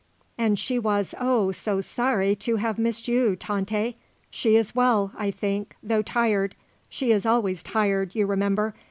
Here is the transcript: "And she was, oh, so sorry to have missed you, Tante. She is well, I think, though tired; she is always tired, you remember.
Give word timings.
"And 0.35 0.57
she 0.57 0.79
was, 0.79 1.13
oh, 1.19 1.51
so 1.51 1.79
sorry 1.79 2.35
to 2.37 2.55
have 2.55 2.79
missed 2.79 3.07
you, 3.07 3.35
Tante. 3.35 3.95
She 4.31 4.55
is 4.55 4.73
well, 4.73 5.11
I 5.15 5.29
think, 5.29 5.75
though 5.83 6.01
tired; 6.01 6.55
she 6.89 7.11
is 7.11 7.23
always 7.23 7.61
tired, 7.61 8.15
you 8.15 8.25
remember. 8.25 8.73